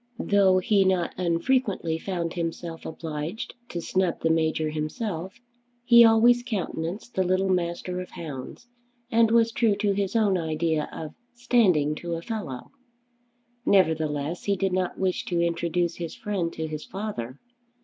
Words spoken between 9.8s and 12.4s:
his own idea of "standing to a